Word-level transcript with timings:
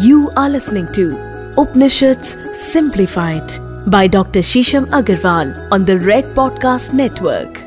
You 0.00 0.30
are 0.38 0.48
listening 0.48 0.86
to 0.94 1.18
Upanishads 1.58 2.34
Simplified 2.58 3.46
by 3.86 4.06
Dr. 4.06 4.40
Shisham 4.40 4.86
Agarwal 4.86 5.70
on 5.70 5.84
the 5.84 5.98
Red 5.98 6.24
Podcast 6.34 6.94
Network. 6.94 7.58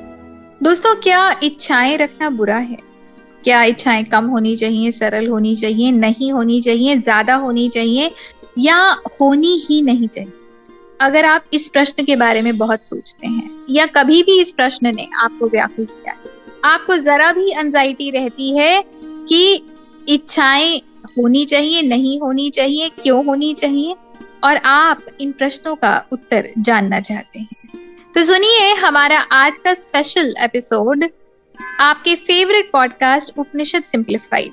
दोस्तों, 0.63 0.95
क्या 0.95 1.39
इच्छाएँ 1.43 1.97
रखना 1.97 2.29
बुरा 2.29 2.57
है 2.57 2.77
क्या 3.43 3.63
इच्छाएँ 3.63 4.03
कम 4.03 4.25
होनी 4.25 4.55
चाहिए, 4.55 4.91
सरल 4.91 5.27
होनी 5.27 5.55
चाहिए, 5.55 5.91
नहीं 5.91 6.31
होनी 6.31 6.61
चाहिए, 6.61 6.97
ज़्यादा 6.97 7.35
होनी 7.35 7.67
चाहिए, 7.69 8.11
या 8.59 8.79
होनी 9.21 9.55
ही 9.69 9.81
नहीं 9.81 10.07
चाहिए 10.07 10.33
अगर 11.01 11.25
आप 11.25 11.45
इस 11.53 11.67
प्रश्न 11.69 12.05
के 12.05 12.15
बारे 12.15 12.41
में 12.41 12.57
बहुत 12.57 12.85
सोचते 12.85 13.27
हैं, 13.27 13.65
या 13.69 13.85
कभी 13.85 14.21
भी 14.23 14.41
इस 14.41 14.51
प्रश्न 14.51 14.95
ने 14.95 15.07
आपको 15.15 15.47
व्याकुल 15.47 15.85
किया 15.85 16.15
आपको 16.73 16.97
जरा 16.97 17.31
भी 17.31 17.51
एंजाइटी 17.51 18.09
रहती 18.09 18.57
है 18.57 18.83
कि 19.29 19.65
इच्छाएँ 20.09 20.81
होनी 21.17 21.45
चाहिए, 21.45 21.81
नहीं 21.81 22.19
होनी 22.19 22.49
चाहिए, 22.49 22.89
क्यों 22.89 23.25
होनी 23.25 23.53
चाहिए? 23.53 23.95
और 24.43 24.55
आप 24.55 24.99
इन 25.21 25.31
प्रश्नों 25.31 25.75
का 25.75 26.05
उत्तर 26.11 26.49
जानना 26.59 26.99
चाहते 26.99 27.39
हैं। 27.39 27.47
तो 28.15 28.23
सुनिए 28.23 28.73
हमारा 28.73 29.19
आज 29.19 29.57
का 29.57 29.73
स्पेशल 29.73 30.35
एपिसोड 30.39 31.05
आपके 31.79 32.15
फेवरेट 32.15 32.71
पॉडकास्ट 32.71 33.39
उपनिषद 33.39 33.83
सिंप्लीफाइड 33.83 34.51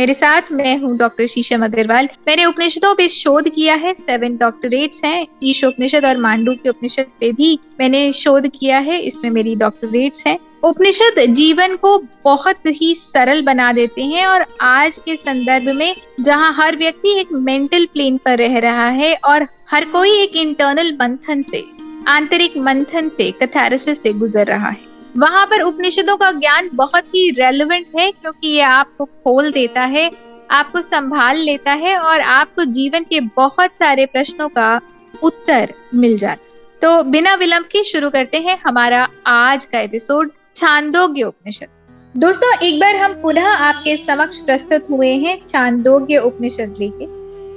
मेरे 0.00 0.12
साथ 0.14 0.42
मैं 0.52 0.76
हूँ 0.80 0.96
डॉक्टर 0.98 1.26
शीशम 1.26 1.64
अग्रवाल। 1.64 2.08
मैंने 2.28 2.44
उपनिषदों 2.44 2.94
पे 2.94 3.08
शोध 3.08 3.48
किया 3.48 3.74
है। 3.74 3.92
सेवन 3.94 4.36
डॉक्टरेट्स 4.36 5.04
हैं। 5.04 5.26
ईश 5.44 5.62
उपनिषद 5.64 6.04
और 6.04 6.16
मांडू 6.16 6.54
के 6.54 6.68
उपनिषद 6.68 7.06
पे 7.20 7.30
भी 7.32 7.58
मैंने 7.80 8.00
शोध 8.12 8.46
किया 8.50 8.78
है। 8.78 8.98
इसमें 9.00 9.30
मेरी 9.30 9.54
डॉक्टरेट्स 9.56 10.26
हैं। 10.26 10.38
उपनिषद 10.64 11.20
जीवन 11.34 11.76
को 11.76 11.96
बहुत 12.24 12.66
ही 12.72 12.94
सरल 12.94 13.42
बना 13.42 13.72
देते 13.72 14.04
हैं 14.04 14.26
और 14.26 14.46
आज 14.60 14.98
के 14.98 15.16
संदर्भ 15.16 15.68
में 15.68 15.94
जहाँ 16.20 16.52
हर 16.54 16.76
व्यक्ति 16.76 17.18
एक 17.20 17.32
मेंटल 17.32 17.86
प्लेन 17.86 18.16
पर 18.16 18.38
रह 18.38 18.58
रहा 18.58 18.88
है 18.94 19.14
और 19.24 19.46
हर 19.70 19.84
कोई 19.84 20.18
एक 20.18 20.36
इंटरनल 20.36 20.96
मंथन 21.00 21.42
से, 21.42 21.64
आंतरिक 22.08 22.56
मंथन 22.58 23.08
से 23.08 23.30
कथारसिस 23.42 24.02
से 24.02 24.12
गुजर 24.14 24.46
रहा 24.46 24.68
है। 24.68 24.88
वहाँ 25.16 25.46
पर 25.46 25.60
उपनिषदों 25.60 26.16
का 26.16 26.30
ज्ञान 26.32 26.68
बहुत 26.74 27.04
ही 27.06 27.30
रेलिवेंट 27.32 27.86
है, 27.96 28.10
क्योंकि 28.12 28.48
ये 28.48 28.60
आपको 28.62 29.04
खोल 29.04 29.50
देता 29.52 29.80
है, 29.82 30.10
आपको 30.50 30.80
संभाल 30.80 31.36
लेता 31.38 31.72
है 31.72 31.96
और 31.98 32.20
आपको 32.20 32.64
जीवन 32.66 33.04
के 33.04 33.20
बहुत 33.36 33.76
सारे 33.78 34.06
प्रश्नों 34.06 34.48
का 34.48 34.80
उत्तर 35.14 35.72
मिल 35.94 36.18
जाता 36.18 36.48
तो 36.82 37.02
बिना 37.04 37.34
विलंब 37.34 37.64
के 37.64 37.82
शुरू 37.84 38.10
करते 38.10 38.38
हैं 38.38 38.58
हमारा 38.58 39.06
आज 39.26 39.64
का 39.64 39.80
एपिसोड 39.80 40.30
छांदोग्य 40.56 41.22
उपनिषद। 41.22 41.68
दोस्तों, 42.14 42.56
एक 42.58 42.80
बार 42.80 42.96
हम 42.96 43.12
पुनः 43.22 43.46
आपके 43.46 43.96
समक्ष 43.96 44.38
प्रस्तुत 44.40 44.86
हुए 44.90 45.12
हैं 45.16 45.36
छांदोग्य 45.46 46.18
उपनिषद 46.18 46.74
लेके। 46.80 47.06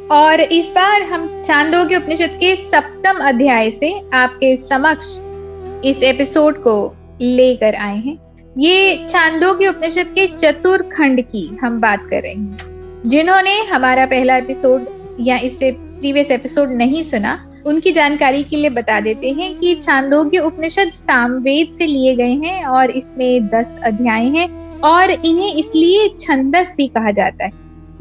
और 0.10 0.42
इस 0.42 0.72
बार 0.72 1.02
हम 1.04 1.28
छांदोग्य 1.42 1.98
उपनिषद 1.98 2.38
के 2.40 2.56
सप्तम 2.56 3.23
अध्याय 3.28 3.72
से 3.72 3.94
आपके 4.14 4.56
समक्ष 4.58 5.08
इस 5.86 6.04
एपिसोड 6.04 6.58
को 6.58 6.76
लेकर 7.22 7.75
आए 7.75 7.97
हैं। 7.97 8.17
ये 8.56 9.06
छांदोग्य 9.09 9.67
उपनिषद 9.67 10.14
के 10.16 10.28
चतुर 10.28 10.81
खंड 10.89 11.22
की 11.22 11.45
हम 11.64 11.80
बात 11.81 12.08
कर 12.09 12.22
रहे 12.22 12.33
हैं। 12.33 12.72
जिन्होंने 13.05 13.59
हमारा 13.64 14.05
पहला 14.05 14.36
एपिसोड 14.38 14.86
या 15.20 15.38
इससे 15.38 15.72
प्रीवियस 15.72 16.31
एपिसोड 16.31 16.72
नहीं 16.73 17.03
सुना 17.03 17.39
उनकी 17.66 17.92
जानकारी 17.92 18.44
के 18.44 18.55
लिए 18.55 18.70
बता 18.70 19.00
देते 19.00 19.30
हैं 19.31 19.53
कि 19.59 19.73
छांदोग्य 19.75 20.39
उपनिषद 20.39 20.92
सामवेद 20.94 21.73
से 21.73 21.86
लिए 21.86 22.16
गए 22.16 22.33
हैं 22.39 22.66
और 22.66 22.92
इसमें 22.92 23.48
दस 23.48 23.77
अध्याय 23.83 24.25
हैं 24.30 24.48
और 24.81 25.11
इन्हें 25.11 25.53
इसलिए 25.53 26.08
छंदस 26.20 26.73
भी 26.77 26.88
कहा 26.88 27.11
जाता 27.11 27.45
है। 27.45 27.52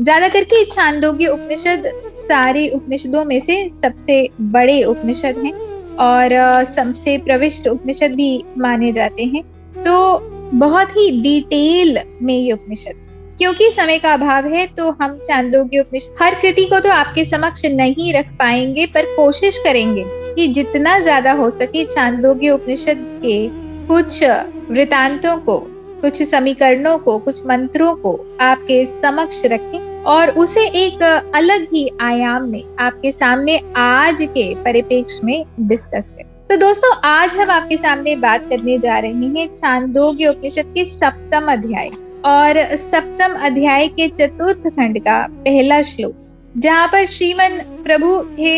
ज़्यादा 0.01 0.29
करके 0.29 0.65
छांदोग्य 0.65 1.27
उपनिषद 1.27 1.91
सारे 2.13 2.69
उपनिषदों 2.69 3.25
में 3.25 3.39
से 3.41 3.69
सबसे 3.69 4.29
बड़े 4.41 4.83
उपनिषद 4.85 5.39
हैं। 5.39 5.53
और 6.01 6.65
सबसे 6.67 7.17
प्रविष्ट 7.21 7.67
उपनिषद 7.69 8.15
भी 8.15 8.45
माने 8.59 8.93
जाते 8.93 9.25
हैं। 9.25 9.43
तो 9.77 10.19
बहुत 10.55 10.97
ही 10.97 11.11
डिटेल 11.23 11.99
में 12.23 12.35
ये 12.35 12.53
उपनिषद, 12.53 12.95
क्योंकि 13.39 13.71
समय 13.71 13.99
का 13.99 14.13
अभाव 14.15 14.47
है 14.47 14.67
तो 14.69 14.91
हम 14.93 15.17
चांदोग्य 15.19 15.81
उपनिषद 15.81 16.23
हर 16.23 16.35
कृति 16.41 16.65
को 16.65 16.81
तो 16.81 16.91
आपके 16.93 17.25
समक्ष 17.25 17.65
नहीं 17.67 18.13
रख 18.15 18.33
पाएँगे, 18.39 18.87
पर 18.87 19.15
कोशिश 19.17 19.59
करेंगे 19.59 20.05
कि 20.35 20.47
जितना 20.49 20.99
ज़्यादा 20.99 21.33
हो 21.33 21.49
सके 21.51 21.85
चांदोग्य 21.87 22.51
उपनिषद 22.51 23.07
के 23.23 23.49
कुछ 23.87 24.23
वृतांतों 24.71 25.37
को, 25.39 25.59
कुछ 26.01 26.23
समीकरणों 26.23 26.99
को, 26.99 27.19
कुछ 27.19 27.45
मंत्रों 27.47 27.95
को 27.97 28.15
आपके 28.41 28.85
समक्ष 28.87 29.43
रखें। 29.45 29.92
और 30.07 30.31
उसे 30.39 30.67
एक 30.77 31.03
अलग 31.35 31.67
ही 31.73 31.89
आयाम 32.01 32.49
में 32.49 32.63
आपके 32.81 33.13
सामने 33.13 33.61
आज 33.77 34.23
के 34.23 34.55
परिपेक्ष 34.55 35.19
में 35.25 35.45
डिस्कस 35.61 36.11
करें। 36.11 36.31
तो 36.49 36.57
दोस्तों, 36.57 36.91
आज 37.05 37.37
हम 37.37 37.51
आपके 37.51 37.77
सामने 37.77 38.15
बात 38.17 38.49
करने 38.49 38.79
जा 38.79 38.99
रहे 38.99 39.13
हैं 39.13 39.47
चांदोग्य 39.57 40.29
उपनिषद 40.29 40.73
के 40.75 40.85
सप्तम 40.85 41.53
अध्याय 41.53 41.91
और 42.25 42.77
सप्तम 42.77 43.35
अध्याय 43.47 43.89
के 43.89 44.09
चतुर्थ 44.11 44.69
खंड 44.69 44.99
का 44.99 45.21
पहला 45.37 45.81
श्लोक, 45.83 46.15
जहाँ 46.57 46.89
पर 46.89 47.07
श्रीमन 47.07 47.59
प्रभु 47.85 48.19
हे 48.39 48.55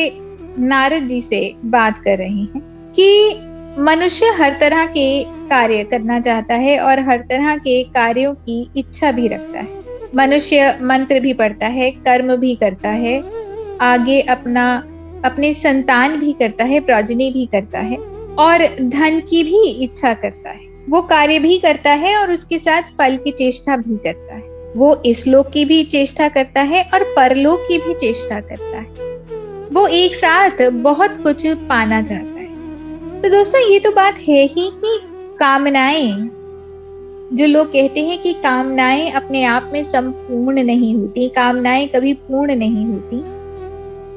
नारद 0.58 1.06
जी 1.06 1.20
से 1.20 1.54
बात 1.64 1.98
कर 1.98 2.18
रहे 2.18 2.28
हैं 2.28 2.60
कि 2.96 3.40
मनुष्य 3.80 4.26
हर 4.32 4.56
तरह 4.60 4.84
के 4.88 5.22
कार्य 5.48 5.84
करना 5.84 6.20
चाहता 6.20 6.54
है 6.56 6.78
और 6.78 7.00
हर 7.00 7.20
तरह 7.20 7.56
के 7.56 7.82
कार्यों 7.84 8.34
की 8.34 8.70
इच्छा 8.76 9.10
भी 9.12 9.28
रखता 9.28 9.58
है। 9.58 9.73
मनुष्य 10.16 10.78
मंत्र 10.82 11.20
भी 11.20 11.32
पढ़ता 11.32 11.66
है, 11.66 11.90
कर्म 11.90 12.36
भी 12.36 12.54
करता 12.54 12.88
है, 12.88 13.22
आगे 13.80 14.20
अपना, 14.20 14.76
अपने 15.24 15.52
संतान 15.52 16.16
भी 16.16 16.32
करता 16.32 16.64
है, 16.64 16.80
प्रोजनी 16.80 17.30
भी 17.30 17.46
करता 17.46 17.78
है, 17.78 17.96
और 18.38 18.76
धन 18.80 19.20
की 19.20 19.42
भी 19.44 19.70
इच्छा 19.70 20.14
करता 20.14 20.50
है। 20.50 20.60
वो 20.88 21.02
कार्य 21.02 21.38
भी 21.38 21.58
करता 21.58 21.90
है 21.90 22.16
और 22.16 22.30
उसके 22.30 22.58
साथ 22.58 22.82
फल 22.82 23.16
की 23.16 23.30
चेष्टा 23.30 23.76
भी 23.76 23.96
करता 23.96 24.34
है। 24.34 24.72
वो 24.76 25.02
इस 25.06 25.26
लोक 25.26 25.48
की 25.48 25.64
भी 25.64 25.84
चेष्टा 25.84 26.28
करता 26.28 26.60
है 26.60 26.90
और 26.94 27.02
परलोक 27.02 27.60
की 27.68 27.78
भी 27.78 27.94
चेष्टा 27.94 28.40
करता 28.40 28.78
है। 28.78 29.14
वो 29.72 29.86
एक 29.86 30.14
साथ 30.14 30.70
बहुत 30.70 31.22
कुछ 31.22 31.46
पाना 31.46 32.02
चाहता 32.02 32.40
है। 32.40 32.44
तो 33.22 33.28
दोस्तों, 33.28 33.60
ये 33.60 33.78
तो 33.78 33.90
बात 33.90 34.14
है 34.14 34.44
ही 34.44 34.70
कि 34.74 34.98
कामनाएँ 35.40 36.30
जो 37.30 37.46
लोग 37.46 37.66
कहते 37.68 38.00
हैं 38.00 38.20
कि 38.22 38.32
कामनाएँ 38.34 39.10
अपने 39.12 39.42
आप 39.44 39.70
में 39.72 39.82
संपूर्ण 39.84 40.62
नहीं 40.64 40.94
होती, 40.94 41.28
कामनाएँ 41.28 41.86
कभी 41.88 42.12
पूर्ण 42.14 42.54
नहीं 42.56 42.86
होती। 42.86 43.16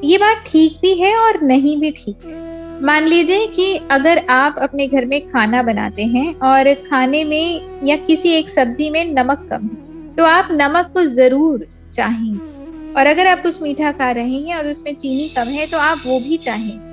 ये 0.03 0.18
बात 0.18 0.44
ठीक 0.47 0.78
भी 0.81 0.94
है 0.95 1.16
और 1.18 1.41
नहीं 1.44 1.79
भी 1.81 1.91
ठीक 1.94 2.25
है। 2.25 2.35
मान 2.81 3.03
लीजिए 3.03 3.45
कि 3.47 3.73
अगर 3.91 4.18
आप 4.29 4.56
अपने 4.62 4.88
घर 4.88 5.06
में 5.06 5.19
खाना 5.29 5.62
बनाते 5.63 6.03
हैं 6.06 6.34
और 6.41 6.73
खाने 6.81 7.23
में 7.23 7.85
या 7.85 7.95
किसी 7.97 8.29
एक 8.29 8.50
सब्ज़ी 8.50 8.90
में 8.90 9.03
नमक 9.13 9.47
कम 9.51 9.63
है 9.63 10.16
तो 10.16 10.25
आप 10.25 10.50
नमक 10.51 10.91
को 10.94 11.03
ज़रूर 11.06 11.68
चाहेंगे। 11.94 12.56
और 12.94 13.07
अगर 13.07 13.28
आप 13.28 13.41
कुछ 13.41 13.62
मीठा 13.62 13.91
खा 13.91 14.12
रहे 14.12 14.39
हैं 14.39 14.56
और 14.56 14.68
उसमें 14.68 14.94
चीनी 14.95 15.28
कम 15.29 15.47
है 15.50 15.66
तो 15.68 15.78
आप 15.79 16.03
वो 16.06 16.19
भी 16.19 16.38
चाहेंगे। 16.38 16.87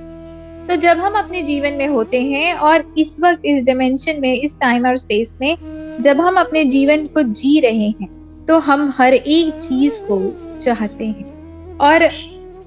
तो 0.68 0.76
जब 0.76 0.98
हम 0.98 1.12
अपने 1.12 1.42
जीवन 1.42 1.72
में 1.72 1.86
होते 1.86 2.22
हैं 2.22 2.54
और 2.54 2.94
इस 2.98 3.16
वक्त, 3.20 3.40
इस 3.44 3.62
डिमेंशन 3.62 4.20
में, 4.20 4.32
इस 4.34 4.58
टाइम 4.60 4.86
और 4.86 4.96
स्पेस 4.96 5.38
में, 5.40 5.56
जब 6.00 6.20
हम 6.20 6.34
अपने 6.34 6.64
जीवन 6.64 7.06
को 7.06 7.22
जी 7.22 7.60
रहे 7.60 7.88
हैं 7.88 8.46
तो 8.48 8.58
हम 8.58 8.94
हर 8.98 9.14
एक 9.14 9.54
चीज़ 9.54 10.00
को 10.00 10.32
चाहते 10.60 11.04
हैं। 11.04 11.78
और 11.78 12.10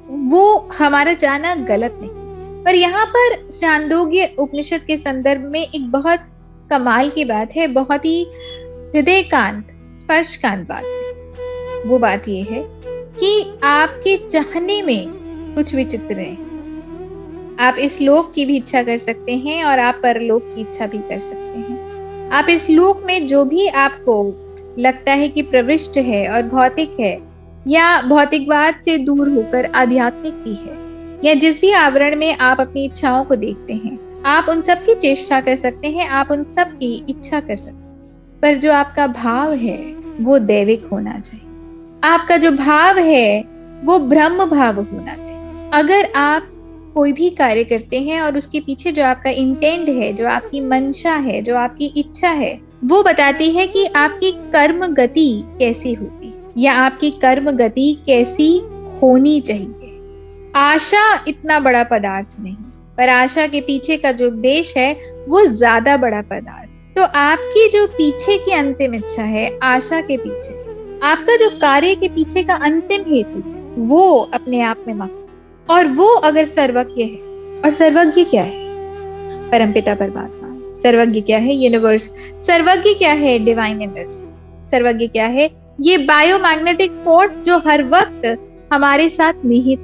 वो 0.09 0.69
हमारा 0.77 1.13
चाहना 1.13 1.55
गलत 1.55 1.97
नहीं। 2.01 2.63
पर 2.63 2.75
यहाँ 2.75 3.05
पर 3.05 3.49
चांदोग्य 3.49 4.35
उपनिषद 4.37 4.79
के 4.79 4.97
संदर्भ 4.97 5.41
में 5.41 5.61
एक 5.61 5.91
बहुत 5.91 6.19
कमाल 6.69 7.09
की 7.09 7.25
बात 7.25 7.55
है, 7.55 7.67
बहुत 7.67 8.05
ही 8.05 8.23
हृदय 8.95 9.21
कांत 9.21 9.67
स्पर्श 10.01 10.35
कांत 10.35 10.67
बात 10.69 10.83
है। 10.83 11.83
वो 11.89 11.99
बात 11.99 12.27
ये 12.27 12.41
है 12.41 12.63
कि 13.19 13.53
आपके 13.63 14.17
चाहने 14.17 14.81
में 14.81 15.07
कुछ 15.55 15.75
विचित्र 15.75 16.19
है। 16.19 16.46
आप 17.59 17.75
इस 17.79 18.01
लोक 18.01 18.33
की 18.33 18.45
भी 18.45 18.57
इच्छा 18.57 18.83
कर 18.83 18.97
सकते 18.97 19.35
हैं 19.35 19.63
और 19.63 19.79
आप 19.79 19.95
परलोक 19.95 20.43
की 20.55 20.61
इच्छा 20.61 20.85
भी 20.85 20.97
कर 20.97 21.19
सकते 21.19 21.59
हैं। 21.59 22.29
आप 22.29 22.49
इस 22.49 22.69
लोक 22.69 23.03
में 23.05 23.27
जो 23.27 23.45
भी 23.45 23.67
आपको 23.67 24.43
लगता 24.79 25.11
है 25.11 25.29
कि 25.29 25.41
प्रविष्ट 25.41 25.97
है 25.97 26.29
और 26.29 26.41
भौतिक 26.43 26.99
है, 26.99 27.19
या 27.67 28.01
भौतिकवाद 28.01 28.75
से 28.75 28.97
दूर 28.97 29.29
होकर 29.29 29.71
आध्यात्मिक 29.75 30.33
भी 30.33 30.53
है, 30.53 30.77
या 31.23 31.33
जिस 31.33 31.61
भी 31.61 31.71
आवरण 31.71 32.15
में 32.15 32.37
आप 32.37 32.61
अपनी 32.61 32.85
इच्छाओं 32.85 33.23
को 33.23 33.35
देखते 33.35 33.73
हैं, 33.73 34.23
आप 34.25 34.45
उन 34.49 34.61
सब 34.61 34.85
की 34.85 34.95
चेष्टा 34.95 35.41
कर 35.41 35.55
सकते 35.55 35.87
हैं, 35.87 36.07
आप 36.07 36.31
उन 36.31 36.43
सब 36.43 36.67
की 36.67 37.05
इच्छा 37.09 37.39
कर 37.39 37.55
सकते 37.55 37.77
हैं। 37.77 38.39
पर 38.41 38.55
जो 38.55 38.73
आपका 38.73 39.07
भाव 39.07 39.53
है, 39.53 39.77
वो 40.21 40.39
दैविक 40.39 40.85
होना 40.85 41.19
चाहिए। 41.19 41.45
आपका 42.03 42.37
जो 42.37 42.51
भाव 42.51 42.97
है, 42.97 43.43
वो 43.83 43.99
ब्रह्म 43.99 44.45
भाव 44.45 44.75
होना 44.75 45.15
चाहिए। 45.15 45.69
अगर 45.73 46.11
आप 46.15 46.49
कोई 46.97 47.11
भी 47.13 47.29
कार्य 47.29 47.63
करते 47.63 47.99
हैं 48.01 48.21
और 48.21 48.37
उसके 48.37 48.59
पीछे 48.59 48.91
जो 48.91 49.03
आपका 49.03 49.29
इंटेंट 49.29 49.89
है, 49.89 50.11
जो 50.13 50.27
आपकी 50.27 50.61
मंशा 50.61 51.13
है, 51.13 51.41
जो 51.41 51.55
आपकी 51.55 51.85
इच्छा 51.97 52.29
है, 52.29 52.53
वो 52.85 53.01
बताती 53.03 53.49
है 53.51 53.67
कि 53.67 53.85
आपकी 53.85 54.31
कर्म 54.53 54.85
गति 54.93 55.43
कैसी 55.59 55.93
होती 55.93 56.33
या 56.57 56.73
आपकी 56.75 57.09
कर्म 57.21 57.51
गति 57.51 57.91
कैसी 58.05 58.57
होनी 59.01 59.39
चाहिए। 59.41 60.51
आशा 60.55 61.25
इतना 61.27 61.59
बड़ा 61.59 61.83
पदार्थ 61.83 62.39
नहीं, 62.39 62.55
पर 62.97 63.09
आशा 63.09 63.45
के 63.47 63.61
पीछे 63.61 63.97
का 63.97 64.11
जो 64.11 64.27
उपदेश 64.27 64.73
है, 64.77 64.91
वो 65.27 65.45
ज़्यादा 65.45 65.97
बड़ा 65.97 66.21
पदार्थ। 66.21 66.95
तो 66.95 67.03
आपकी 67.19 67.67
जो 67.69 67.85
पीछे 67.87 68.37
की 68.37 68.51
अंतिम 68.51 68.95
इच्छा 68.95 69.23
है, 69.25 69.47
आशा 69.63 70.01
के 70.01 70.17
पीछे, 70.17 70.53
आपका 71.03 71.35
जो 71.35 71.49
कार्य 71.59 71.95
के 71.95 72.07
पीछे 72.07 72.43
का 72.43 72.55
अंतिम 72.65 73.03
हेतु, 73.07 73.43
वो 73.83 74.09
अपने 74.33 74.61
आप 74.61 74.83
में 74.87 74.93
मत 74.93 75.16
और 75.69 75.87
वो 75.87 76.07
अगर 76.07 76.45
सर्वज्ञ 76.45 77.03
है, 77.03 77.15
और 77.61 77.71
सर्वज्ञ 77.71 78.23
क्या 78.23 78.43
है? 78.43 78.65
परमपिता 79.51 79.95
परमात्मा। 79.95 80.73
सर्वज्ञ 80.75 81.21
क्या 81.21 81.37
है? 81.37 81.55
यूनिवर्स 81.55 82.09
सर्वज्ञ 82.47 82.93
क्या 82.93 83.13
है? 83.13 83.37
डिवाइन 83.39 83.81
एनर्जी 83.81 84.67
सर्वज्ञ 84.71 85.07
क्या 85.07 85.25
है? 85.25 85.49
ये 85.81 85.97
बायोमैग्नेटिक 85.97 86.91
फोर्स 87.05 87.35
जो 87.35 87.57
हर 87.57 87.83
वक्त 87.83 88.37
हमारे 88.73 89.09
साथ 89.09 89.33
निहित 89.45 89.79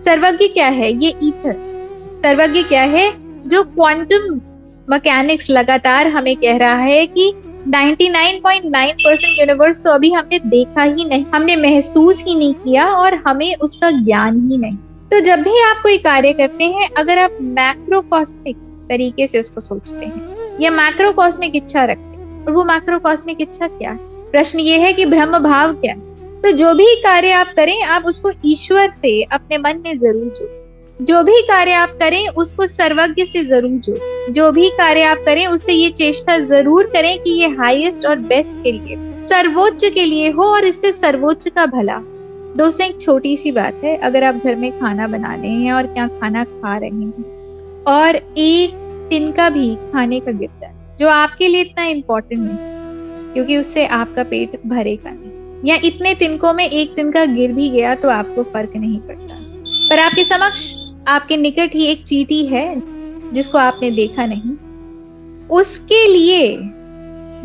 सर्वज्ञ 0.00 0.48
क्या 0.48 0.68
है? 0.68 0.92
ये 1.04 1.14
ईथर 1.22 1.56
सर्वज्ञ 2.22 2.62
क्या 2.62 2.82
है? 2.82 3.12
जो 3.48 3.62
क्वांटम 3.62 4.40
मैकेनिक्स 4.90 5.50
लगातार 5.50 6.06
हमें 6.06 6.36
कह 6.36 6.56
रहा 6.56 6.74
है 6.74 7.06
कि 7.06 7.32
99.9 7.68 8.92
परसेंट 8.94 9.38
यूनिवर्स 9.38 9.80
तो 9.82 9.90
अभी 9.90 10.10
हमने 10.12 10.38
देखा 10.38 10.82
ही 10.82 11.04
नहीं, 11.04 11.24
हमने 11.34 11.56
महसूस 11.56 12.24
ही 12.28 12.34
नहीं 12.34 12.54
किया 12.54 12.86
और 12.86 13.14
हमें 13.14 13.54
उसका 13.56 13.90
ज्ञान 13.90 14.50
ही 14.50 14.56
नहीं। 14.56 14.76
तो 15.14 15.20
जब 15.20 15.38
भी 15.38 15.62
आप 15.62 15.76
कोई 15.82 15.98
कार्य 15.98 16.32
करते 16.32 16.64
हैं, 16.64 16.90
अगर 16.98 17.18
आप 17.18 17.30
मैक्रोकॉस्मिक 17.40 18.56
तरीके 18.88 19.26
से 19.26 19.40
उसको 19.40 19.60
सोचते 19.60 20.06
हैं, 20.06 20.58
या 20.60 20.70
मैक्रोकॉस्मिक 20.70 21.56
इच्छा 21.56 21.84
रखते 21.84 22.02
हैं, 22.02 22.46
और 22.46 22.52
वो 22.52 22.64
मैक्रोकॉस्मिक 22.64 23.40
इच्छा 23.40 23.66
क्या 23.66 23.90
है? 23.90 23.96
प्रश्न 24.30 24.58
ये 24.58 24.78
है 24.78 24.92
कि 24.92 25.04
ब्रह्म 25.04 25.38
भाव 25.38 25.72
क्या 25.72 25.92
है? 25.92 26.00
तो 26.42 26.50
जो 26.50 26.74
भी 26.74 26.94
कार्य 26.94 27.30
आप 27.30 27.46
करें, 27.56 27.82
आप 27.82 28.04
उसको 28.04 28.30
ईश्वर 28.44 28.90
से 28.90 29.22
अपने 29.22 29.58
मन 29.58 29.82
में 29.84 29.98
ज़रूर 29.98 30.34
जोड़ें। 30.38 31.04
जो 31.04 31.22
भी 31.22 31.42
कार्य 31.42 31.72
आप 31.72 31.88
करें, 31.88 32.28
उसको 32.28 32.66
सर्वज्ञ 32.66 33.24
से 33.24 33.44
ज़रूर 33.44 33.80
जोड़ें। 33.80 34.32
जो 34.32 34.52
भी 34.52 34.68
कार्य 34.68 35.02
आप 35.02 35.18
करें, 35.18 35.46
उससे 35.46 35.72
ये 35.72 35.90
चेष्टा 35.90 36.38
ज़रूर 36.38 36.86
करें 36.86 37.18
कि 37.18 37.30
ये 37.30 37.48
हाईएस्ट 37.48 38.06
और 38.06 38.16
बेस्ट 38.16 38.62
के 38.62 38.72
लिए, 38.72 39.22
सर्वोच्च 39.22 39.84
के 39.84 40.04
लिए 40.04 40.30
हो, 40.30 40.42
और 40.42 40.64
इससे 40.64 40.92
सर्वोच्च 40.92 41.48
का 41.48 41.66
भला 41.66 42.00
दोस्तों 42.54 42.86
एक 42.86 43.00
छोटी 43.00 43.36
सी 43.36 43.50
बात 43.52 43.80
है, 43.84 43.96
अगर 43.98 44.24
आप 44.24 44.34
घर 44.36 44.56
में 44.56 44.70
खाना 44.80 45.06
बना 45.06 45.34
रहे 45.34 45.50
हैं 45.50 45.72
और 45.72 45.86
क्या 45.86 46.06
खाना 46.10 46.42
खा 46.44 46.76
रहे 46.76 46.90
हैं, 46.90 47.84
और 47.84 48.16
एक 48.38 48.74
तिनका 49.10 49.48
भी 49.50 49.74
खाने 49.92 50.20
का 50.20 50.32
गिर 50.32 50.50
जाए, 50.60 50.74
जो 50.98 51.08
आपके 51.08 51.48
लिए 51.48 51.60
इतना 51.60 51.84
इम्पोर्टेंट 51.84 52.40
नहीं, 52.40 53.32
क्योंकि 53.34 53.56
उससे 53.56 53.86
आपका 53.86 54.24
पेट 54.24 54.60
भरेगा 54.66 55.10
नहीं। 55.10 55.32
या 55.64 55.76
इतने 55.84 56.14
तिनकों 56.14 56.52
में 56.52 56.64
एक 56.64 56.94
तिनका 56.96 57.24
गिर 57.24 57.52
भी 57.52 57.68
गया 57.70 57.94
तो 57.94 58.08
आपको 58.10 58.42
फ़र्क 58.44 58.76
नहीं 58.76 59.00
पड़ता। 59.00 59.40
पर 59.90 59.98
आपके 59.98 60.24
समक्ष, 60.24 60.72
आपके 61.08 61.36
निकट 61.36 61.74
ही 61.74 61.84
एक 61.86 62.04
चीटी 62.04 62.44
है, 62.46 62.82
जिसको 63.32 63.58
आपने 63.58 63.90
देखा 63.90 64.26
नहीं, 64.26 64.56
उसके 65.50 66.06
लिए 66.08 66.56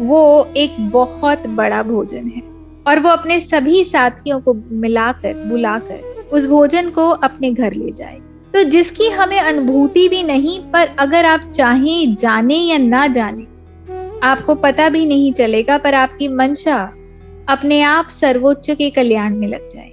वो 0.02 0.22
एक 0.58 0.80
बहुत 0.90 1.48
बड़ा 1.48 1.82
भोजन 1.84 2.28
है। 2.28 2.48
और 2.90 3.00
वो 3.00 3.10
अपने 3.10 3.40
सभी 3.40 3.84
साथियों 3.84 4.40
को 4.40 4.54
मिलाकर, 4.54 5.34
बुलाकर 5.34 6.28
उस 6.34 6.48
भोजन 6.48 6.90
को 6.90 7.10
अपने 7.10 7.52
घर 7.52 7.74
ले 7.74 7.92
जाए। 7.92 8.20
तो 8.54 8.64
जिसकी 8.64 9.10
हमें 9.10 9.40
अनुभूति 9.40 10.08
भी 10.10 10.24
नहीं, 10.24 10.60
पर 10.60 10.88
अगर 11.00 11.26
आप 11.26 11.52
चाहें, 11.56 12.16
जाने 12.16 12.56
या 12.56 12.78
ना 12.78 13.08
जाने, 13.08 13.44
आपको 14.24 14.56
पता 14.56 14.90
भी 14.90 15.06
नहीं 15.06 15.34
चलेगा, 15.34 15.78
पर 15.78 15.94
आपकी 15.94 16.28
मंशा 16.28 16.94
अपने 17.50 17.82
आप 17.82 18.08
सर्वोच्च 18.08 18.72
के 18.72 18.90
कल्याण 18.90 19.36
में 19.36 19.48
लग 19.48 19.70
जाए। 19.70 19.92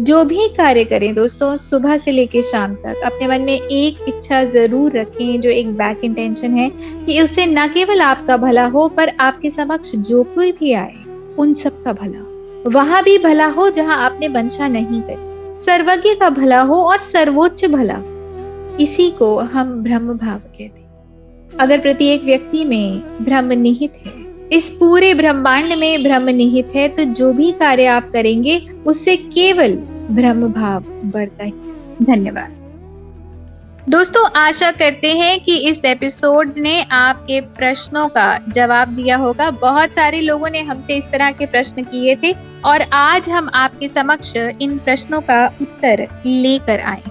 जो 0.00 0.24
भी 0.24 0.48
कार्य 0.48 0.84
करें 0.84 1.14
दोस्तों, 1.14 1.56
सुबह 1.56 1.96
से 1.96 2.12
लेकर 2.12 2.42
शाम 2.42 2.74
तक, 2.74 3.00
अपने 3.04 3.28
मन 3.28 3.40
में 3.40 3.60
एक 3.60 4.04
इच्छा 4.08 4.44
ज़रूर 4.44 4.98
रखें, 4.98 5.40
जो 5.40 5.50
एक 5.50 5.72
बैक 5.72 6.00
इंटेंशन 6.04 6.54
है 6.54 6.70
कि 7.06 7.20
उससे 7.20 7.46
न 7.46 7.66
केवल 7.68 8.00
आपका 8.00 8.36
भला 8.36 8.66
हो, 8.66 8.88
पर 8.88 9.12
आपके 9.20 9.50
समक्ष 9.50 9.94
जो 9.96 10.22
कोई 10.24 10.52
भी 10.52 10.72
आए। 10.72 11.03
उन 11.38 11.54
सब 11.54 11.82
का 11.82 11.92
भला। 11.92 12.70
वहाँ 12.70 13.02
भी 13.02 13.18
भला 13.18 13.46
हो 13.46 13.68
जहाँ 13.70 13.96
आपने 13.96 14.28
वंशा 14.28 14.68
नहीं 14.68 15.00
करी। 15.02 15.62
सर्वज्ञ 15.62 16.14
का 16.14 16.30
भला 16.30 16.60
हो 16.60 16.82
और 16.82 16.98
सर्वोच्च 16.98 17.64
भला। 17.64 18.00
इसी 18.80 19.10
को 19.10 19.36
हम 19.38 19.72
ब्रह्म 19.82 20.16
भाव 20.18 20.38
कहते 20.38 20.82
अगर 21.58 21.80
प्रत्येक 21.80 22.24
व्यक्ति 22.24 22.64
में 22.64 23.00
ब्रह्म 23.24 23.52
निहित 23.52 23.92
है, 23.96 24.12
इस 24.52 24.70
पूरे 24.70 25.12
ब्रह्मांड 25.14 25.72
में 25.72 26.02
ब्रह्म 26.02 26.30
निहित 26.30 26.72
है 26.74 26.88
तो 26.88 27.04
जो 27.04 27.32
भी 27.32 27.50
कार्य 27.52 27.86
आप 27.86 28.10
करेंगे, 28.12 28.58
उससे 28.86 29.16
केवल 29.16 29.76
ब्रह्म 30.10 30.48
भाव 30.52 30.84
बढ़ता 31.10 31.44
ही 31.44 31.52
धन्यवाद। 32.02 32.63
दोस्तों, 33.86 34.24
आशा 34.36 34.70
करते 34.70 35.08
हैं 35.12 35.40
कि 35.40 35.56
इस 35.68 35.84
एपिसोड 35.84 36.54
ने 36.58 36.82
आपके 36.90 37.40
प्रश्नों 37.56 38.06
का 38.08 38.38
जवाब 38.48 38.88
दिया 38.88 39.16
होगा। 39.16 39.48
बहुत 39.52 39.92
सारे 39.92 40.20
लोगों 40.20 40.50
ने 40.50 40.60
हमसे 40.60 40.96
इस 40.96 41.10
तरह 41.12 41.30
के 41.30 41.46
प्रश्न 41.46 41.82
किए 41.82 42.14
थे 42.16 42.32
और 42.64 42.82
आज 42.92 43.28
हम 43.28 43.50
आपके 43.54 43.88
समक्ष 43.88 44.34
इन 44.36 44.78
प्रश्नों 44.78 45.20
का 45.20 45.46
उत्तर 45.62 46.06
लेकर 46.26 46.80
आए। 46.82 47.02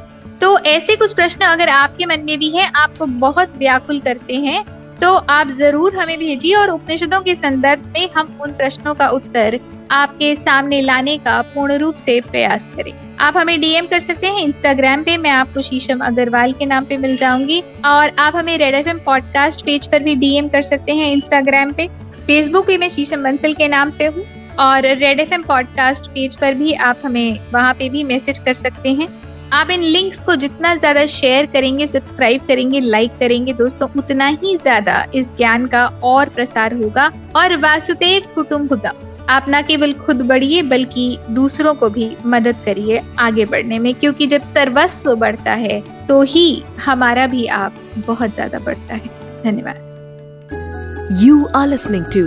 तो 0.42 0.58
ऐसे 0.60 0.96
कुछ 0.96 1.14
प्रश्न 1.14 1.46
अगर 1.46 1.70
आपके 1.70 2.06
मन 2.06 2.24
में 2.26 2.38
भी 2.40 2.50
हैं, 2.50 2.72
आपको 2.76 3.06
बहुत 3.06 3.58
व्याकुल 3.58 4.00
करते 4.00 4.36
हैं 4.38 4.64
तो 5.02 5.14
आप 5.14 5.50
ज़रूर 5.52 5.96
हमें 5.96 6.18
भेजिए 6.20 6.56
और 6.56 6.70
उपनिषदों 6.70 7.20
के 7.22 7.36
संदर्भ 7.36 7.86
में 7.94 8.10
हम 8.16 8.38
उन 8.42 8.54
प्रश्नों 8.54 8.94
का 8.96 9.08
उत्तर 9.10 9.60
आपके 9.94 10.36
सामने 10.36 10.82
लाने 10.82 11.18
का 11.18 11.42
पूर्ण 11.54 11.78
रूप 11.78 11.96
से 11.96 12.20
प्रयास 12.22 12.70
करें। 12.78 12.94
आप 13.20 13.38
हमें 13.38 13.60
डीएम 13.62 13.88
कर 13.88 14.00
सकते 14.00 14.28
हैं 14.28 14.42
इंस्टाग्राम 14.42 15.04
पे, 15.04 15.18
मैं 15.18 15.32
आपको 15.32 15.62
शीशम 15.62 16.00
अग्रवाल 16.00 16.54
के 16.54 16.66
नाम 16.66 16.86
पे 16.86 16.98
मिल 16.98 17.16
जाऊँगी। 17.18 17.62
और 17.86 18.16
आप 18.20 18.36
हमें 18.36 18.58
रेड 18.58 18.76
एफएम 18.76 19.00
पॉडकास्ट 19.00 19.66
पेज 19.66 19.88
पर 19.88 20.04
भी 20.04 20.16
डीएम 20.16 20.48
कर 20.50 20.62
सकते 20.64 20.92
हैं 20.92 21.12
इंस्टाग्राम 21.12 21.74
पे। 21.74 21.88
फेसबुक 22.28 22.68
पे 22.68 22.78
मैं 22.78 22.90
शीशम 22.90 23.24
बंसल 23.24 23.54
के 23.54 23.68
नाम 23.68 23.90
से 23.90 24.06
हूँ। 24.08 24.26
और 24.60 24.86
रेड 24.88 25.20
एफएम 25.20 25.44
पॉडकास्ट 25.44 26.08
पेज 26.08 26.36
पर 26.36 26.54
भी 26.54 26.74
आप 26.74 27.02
हमें 27.06 27.40
वहाँ 27.54 27.74
पे 27.74 27.90
भी 27.90 28.04
मैसेज 28.06 28.40
कर 28.40 28.54
सकते 28.54 28.94
हैं। 28.94 29.08
आप 29.54 29.70
इन 29.70 29.82
लिंक्स 29.84 30.22
को 30.24 30.36
जितना 30.36 30.76
ज़्यादा 30.76 31.06
शेयर 31.08 31.46
करेंगे 31.46 31.88
सब्सक्राइब 31.88 32.46
करेंगे 32.48 32.80
लाइक 32.80 33.18
करेंगे 33.20 33.54
दोस्तों, 33.54 33.88
उतना 33.98 34.28
ही 34.28 34.56
ज़्यादा 34.58 35.06
इस 35.16 35.36
ज्ञान 35.38 35.66
का 35.66 35.86
और 36.04 36.30
प्रसार 36.30 36.74
होगा। 36.74 37.12
और 37.36 37.56
वासुदेव 37.58 38.32
कुटुंब 38.36 38.74
का 38.76 38.94
आप 39.30 39.46
ना 39.50 39.62
केवल 39.62 39.94
खुद 39.96 40.22
बढ़िए, 40.22 40.62
बल्कि 40.62 41.18
दूसरों 41.30 41.74
को 41.74 41.90
भी 41.90 42.10
मदद 42.26 42.56
करिए 42.66 43.02
आगे 43.20 43.46
बढ़ने 43.46 43.80
में, 43.80 43.94
क्योंकि 43.96 44.28
जब 44.28 44.42
सर्वस्व 44.42 45.16
बढ़ता 45.16 45.52
है 45.54 45.82
तो 46.08 46.22
ही 46.22 46.64
हमारा 46.86 47.28
भी 47.28 47.46
आप 47.48 47.74
बहुत 48.08 48.34
ज़्यादा 48.34 48.60
बढ़ता 48.60 48.94
है 48.94 49.08
धन्यवाद 49.44 51.18
you 51.22 51.44
are 51.56 51.68
listening 51.68 52.06
to 52.14 52.26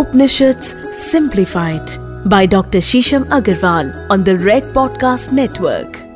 Upanishad 0.00 0.60
simplified 0.94 1.98
by 2.28 2.46
doctor 2.46 2.80
Sheesham 2.80 3.24
Agarwal 3.32 3.92
on 4.12 4.22
the 4.22 4.38
red 4.42 4.72
podcast 4.74 5.32
Network. 5.32 6.13